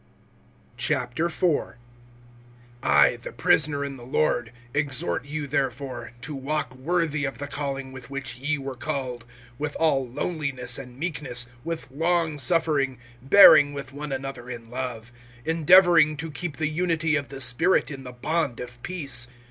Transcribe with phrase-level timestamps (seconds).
[0.79, 1.43] IV.
[2.81, 7.91] I, THE prisoner in the Lord, exhort you, therefore, to walk worthy of the calling
[7.91, 9.25] with which ye were called,
[9.59, 15.13] (2)with all lowliness and meekness, with long suffering, bearing with one another in love;
[15.45, 19.27] (3)endeavoring to keep the unity of the Spirit in the bond of peace.